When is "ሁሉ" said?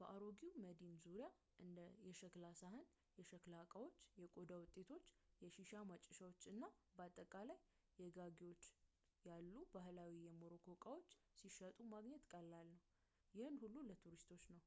13.68-13.84